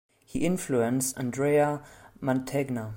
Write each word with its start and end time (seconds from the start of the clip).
He 0.25 0.39
influenced 0.47 1.15
Andrea 1.19 1.83
Mantegna. 2.19 2.89